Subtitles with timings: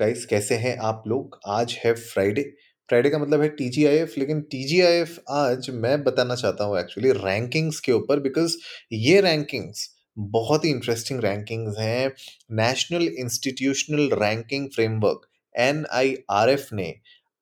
[0.00, 1.38] Guys कैसे हैं आप लोग?
[1.46, 2.42] आज है फ्राइडे
[2.88, 7.92] फ्राइडे का मतलब है टीजीआईएफ लेकिन टीजीआईएफ आज मैं बताना चाहता हूँ एक्चुअली रैंकिंग्स के
[7.92, 8.56] ऊपर बिकॉज़
[8.92, 12.12] ये रैंकिंग्स बहुत ही इंटरेस्टिंग रैंकिंग्स हैं.
[12.52, 16.94] National Institutional Ranking Framework NIRF ने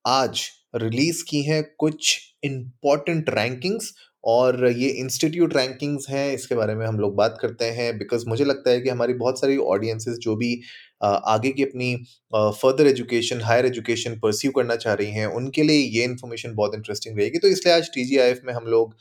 [0.05, 6.85] आज रिलीज़ की हैं कुछ इंपॉर्टेंट रैंकिंग्स और ये इंस्टीट्यूट रैंकिंग्स हैं, इसके बारे में
[6.87, 10.37] हम लोग बात करते हैं बिकॉज़ मुझे लगता है कि हमारी बहुत सारी ऑडियंसेस जो
[10.37, 10.61] भी
[11.03, 11.95] आगे की अपनी
[12.33, 17.19] further education higher education pursue करना चाह रही हैं, उनके लिए ये इन्फॉर्मेशन बहुत इंटरेस्टिंग
[17.19, 18.95] रहेगी। तो इसलिए आज टीजीआईएफ में हम लोग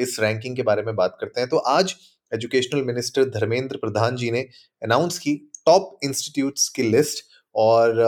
[0.00, 1.94] इस रैंकिंग के बारे में बात करते हैं। तो आज
[2.32, 4.40] एजुकेशनल मिनिस्टर धर्मेंद्र प्रधान जी ने
[4.82, 5.34] अनाउंस की
[5.66, 8.00] टॉप इंस्टीट्यूट्स की लिस्ट और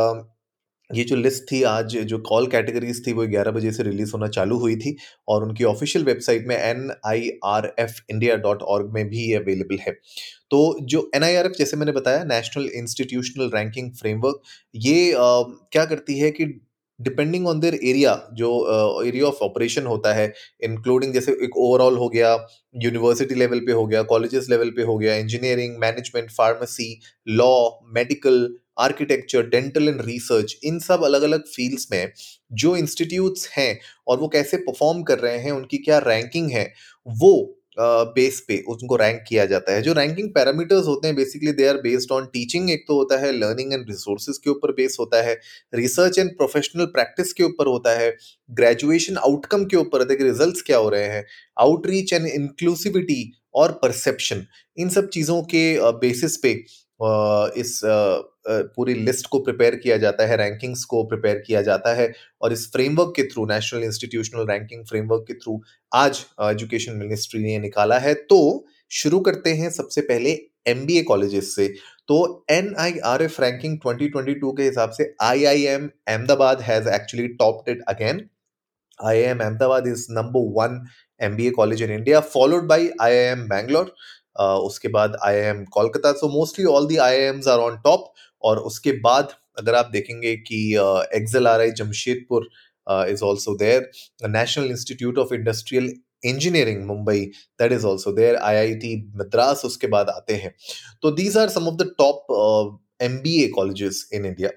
[0.91, 4.29] ये जो लिस्ट थी आज जो कॉल कैटेगरीज थी वो ग्यारह बजे से रिलीज़ होना
[4.29, 4.97] चालू हुई थी
[5.29, 9.79] और उनकी ऑफिशियल वेबसाइट में N I R F India dot org में भी अवेलेबल
[9.81, 9.93] है।
[10.51, 14.41] तो जो एन आई आर एफ़ जैसे मैंने बताया नेशनल इंस्टीट्यूशनल रैंकिंग फ्रेमवर्क
[14.75, 16.45] ये आ, क्या करती है कि
[16.99, 18.49] डिपेंडिंग ऑन देयर एरिया जो
[19.07, 20.33] एरिया ऑफ़ ऑपरेशन होता है
[20.65, 22.33] इंक्लूडिंग जैसे एक ओवरऑल हो गया
[22.85, 26.89] यूनिवर्सिटी लेवल पे हो गया कॉलेजेस लेवल पे हो गया engineering management pharmacy
[27.29, 27.53] law
[27.95, 32.13] medical architecture dental and research इन सब अलग अलग फील्ड्स में
[32.55, 36.73] जो इंस्टीट्यूट्स हैं और वो कैसे परफॉर्म कर रहे हैं, उनकी क्या रैंकिंग है,
[37.07, 37.55] वो
[38.15, 41.77] बेस पे उनको रैंक किया जाता है। जो रैंकिंग पैरामीटर्स होते हैं basically they are
[41.83, 45.39] based on teaching एक तो होता है लर्निंग एंड रिसोर्सेज के ऊपर बेस होता है
[45.75, 48.11] रिसर्च एंड प्रोफेशनल प्रैक्टिस के ऊपर होता है
[48.51, 51.25] ग्रेजुएशन आउटकम के ऊपर देखिए रिजल्ट्स क्या हो रहे हैं
[51.59, 53.23] आउटरीच एंड इंक्लूसिविटी
[53.55, 54.45] और परसेप्शन
[54.79, 55.63] इन सब चीज़ों के
[56.01, 56.55] बेसिस पे
[57.01, 57.81] इस
[58.77, 62.67] पूरी लिस्ट को प्रिपेयर किया जाता है, रैंकिंग्स को प्रिपेयर किया जाता है और इस
[62.73, 65.61] फ्रेमवर्क के through, National Institutional Ranking Framework के थ्रू
[65.93, 70.31] आज एजुकेशन मिनिस्ट्री ने निकाला है। तो शुरू करते हैं सबसे पहले
[70.69, 71.69] एम बी ए कॉलेजेस से।
[72.09, 76.89] तो N I R F ranking 2022 के हिसाब से I I M Ahmedabad has
[76.89, 78.29] actually topped it again
[79.01, 80.81] I I M Ahmedabad is number one
[81.21, 83.95] M B A college in India followed by I I M Bangalore
[84.39, 86.13] उसके बाद I I M Kolkata.
[86.13, 88.13] So mostly all the I Ms are on top
[88.43, 90.59] और उसके बाद अगर आप देखेंगे कि
[91.17, 92.49] X L R I Jamshedpur
[92.87, 93.91] is also there
[94.29, 95.93] National Institute of Industrial
[96.25, 97.21] Engineering Mumbai
[97.61, 100.55] that is also there I I T Madras उसके बाद आते हैं।
[101.03, 104.51] तो these are some of the top M B A colleges in India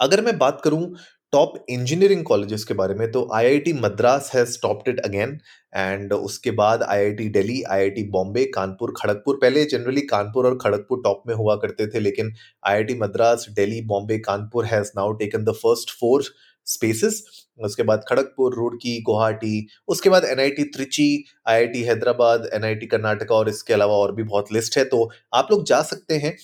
[0.00, 0.84] अगर मैं बात करूँ
[1.32, 5.38] top engineering colleges के बारे में तो IIT Madras has topped it again
[5.76, 11.22] and उसके बाद आईआईटी दिल्ली आईआईटी बॉम्बे, कानपुर, खड़गपुर, पहले जनरली कानपुर और खड़गपुर टॉप
[11.26, 12.32] में हुआ करते थे, लेकिन
[12.66, 16.24] IIT Madras, Delhi, Bombay, Kanpur has now taken the first four
[16.66, 17.22] spaces
[17.60, 23.74] उसके बाद खड़गपुर, रुड़की, गुवाहाटी, उसके बाद NIT Trichy IIT Hyderabad NIT Karnataka और इसके
[23.74, 26.36] अलावा और भी बहुत लिस्ट है तो आप लोग जा सकते हैं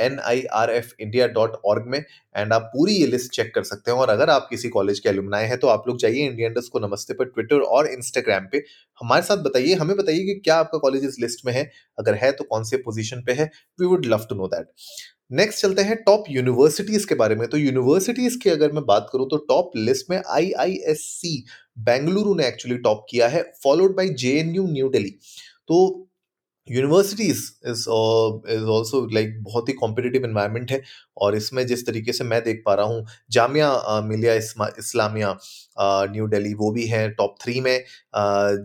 [0.00, 3.62] N I R F India dot org में एंड आप पूरी ये लिस्ट चेक कर
[3.64, 6.52] सकते हैं और अगर आप किसी कॉलेज के एलुमनाए हैं तो आप लोग जाइए इंडियन
[6.52, 8.62] डस्ट को नमस्ते पर ट्विटर और इंस्टाग्राम पे।
[9.00, 12.32] हमारे साथ बताइए, हमें बताइए कि क्या आपका कॉलेज इस लिस्ट में है, अगर है
[12.32, 14.66] तो कौन से पोजीशन पे है we would love to know that
[15.30, 19.28] next चलते हैं टॉप यूनिवर्सिटीज के बारे में। तो यूनिवर्सिटीज की अगर मैं बात करूँ
[19.30, 21.44] तो टॉप लिस्ट में आई आई एस सी
[21.78, 25.10] बेंगलुरु ने एक्चुअली टॉप किया है followed by J N U New Delhi
[25.68, 26.05] तो
[26.68, 27.78] universities is
[28.50, 30.82] is also like बहुत ही कॉम्पिटिटिव इन्वायरमेंट है
[31.16, 35.36] और इसमें जिस तरीके से मैं देख पा रहा हूँ, जामिया मिलिया इस्लामिया
[36.12, 37.84] न्यू दिल्ली, वो भी है टॉप थ्री में।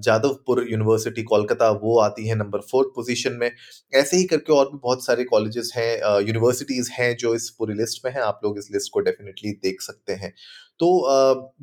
[0.01, 3.51] जादवपुर यूनिवर्सिटी कोलकाता, वो आती है नंबर फोर्थ पोजीशन में।
[3.93, 8.05] ऐसे ही करके और भी बहुत सारे कॉलेजेस हैं यूनिवर्सिटीज़ हैं जो इस पूरी लिस्ट
[8.05, 10.33] में हैं। आप लोग इस लिस्ट को डेफिनेटली देख सकते हैं।
[10.79, 10.89] तो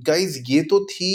[0.06, 1.12] गाइज़ ये तो थी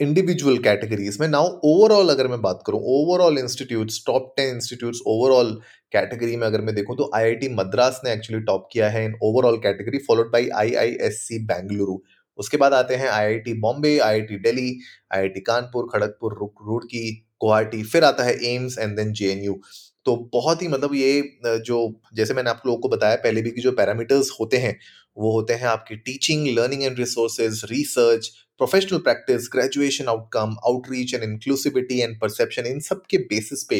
[0.00, 1.26] इंडिविजुअल कैटेगरीज में.
[1.28, 5.52] नाउ ओवरऑल अगर मैं बात करूँ overall institutes top ten institutes overall
[5.92, 9.56] category में अगर मैं देखूँ तो आईआईटी मद्रास ने एक्चुअली टॉप किया है in overall
[9.58, 11.98] category followed by IISc Bengaluru
[12.38, 14.78] उसके बाद आते हैं IIT Bombay IIT Delhi
[15.14, 17.10] IIT Kanpur Kharagpur Roorkee
[17.40, 19.60] Guwahati फिर आता है एम्स एंड देन जेएनयू
[20.04, 23.60] तो बहुत ही मतलब ये जो जैसे मैंने आप लोगों को बताया पहले भी कि
[23.60, 24.78] जो पैरामीटर्स होते हैं
[25.18, 28.28] वो होते हैं आपकी teaching learning and resources research
[28.58, 33.76] professional practice graduation outcome outreach and inclusivity and perception इन सब के बेसिस पे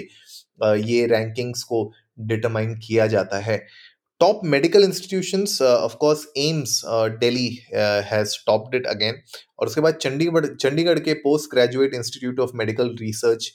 [0.65, 3.67] ये रैंकिंग्स को डिटरमाइन किया जाता है।
[4.23, 6.85] Institutions uh, of course AIIMS
[7.21, 9.15] delhi uh, has topped it again
[9.59, 13.53] और उसके बाद चंडीगढ़ चंडीगढ़ के post graduate institute of medical research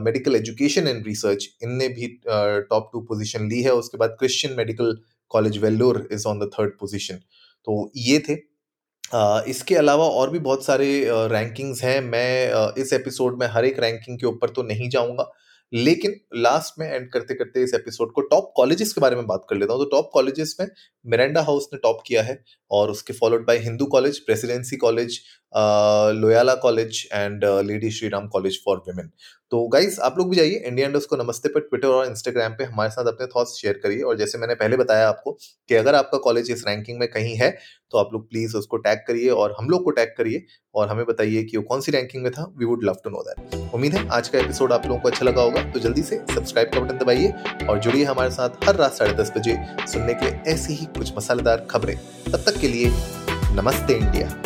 [0.00, 4.96] medical education and research इनने भी टॉप टू पोजीशन ली है। उसके बाद Christian Medical
[5.30, 7.14] College Vellore is on the third position
[7.66, 12.78] तो ये थे। uh, इसके अलावा और भी बहुत सारे रैंकिंग्स uh, हैं। मैं uh,
[12.78, 15.30] इस एपिसोड में हर एक रैंकिंग के ऊपर तो नहीं जाऊँगा।
[15.72, 19.46] लेकिन लास्ट में एंड करते करते इस एपिसोड को टॉप कॉलेजेस के बारे में बात
[19.50, 20.66] कर लेता हूँ। तो टॉप कॉलेजेस में
[21.04, 22.38] मिरांडा हाउस ने टॉप किया है
[22.70, 25.18] और उसके followed by Hindu college Presidency college
[25.52, 29.10] Loyola college and Lady Shri Ram college for women.
[29.50, 32.64] तो गाइज़ आप लोग भी जाइए इंडिया इंडस्ट को नमस्ते पर ट्विटर और इंस्टाग्राम पे
[32.64, 35.32] हमारे साथ अपने थॉट्स शेयर करिए। और जैसे मैंने पहले बताया आपको
[35.68, 37.50] कि अगर आपका कॉलेज इस रैंकिंग में कहीं है
[37.92, 40.44] तो आप लोग प्लीज़ उसको टैग करिए और हम लोग को टैग करिए
[40.74, 43.22] और हमें बताइए कि वो कौन सी रैंकिंग में था। We would love to know
[43.22, 46.16] that उम्मीद है आज का एपिसोड आप लोगों को अच्छा लगा होगा। तो जल्दी से
[46.34, 47.32] सब्सक्राइब का बटन दबाइए
[47.68, 49.56] और जुड़िए हमारे साथ हर रात साढ़े दस बजे
[49.86, 51.96] सुनने के लिए ऐसी ही कुछ मसालेदार खबरें।
[52.26, 52.90] तब तक के लिए
[53.56, 54.45] नमस्ते इंडिया